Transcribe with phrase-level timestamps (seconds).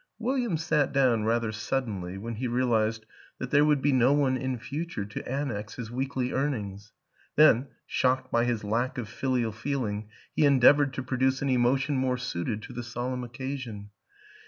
[0.17, 3.05] William sat down rather suddenly when he realized
[3.37, 6.91] that there would be no one in future to annex his weekly earnings;
[7.35, 12.17] then, shocked by his lack of filial feeling, he endeavored to produce an emotion more
[12.17, 13.91] suited to the solemn occasion.